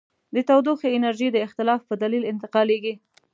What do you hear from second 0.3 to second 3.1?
د تودوخې انرژي د اختلاف په دلیل انتقالیږي.